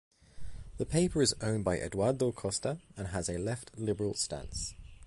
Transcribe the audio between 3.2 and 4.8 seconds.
a left-liberal stance.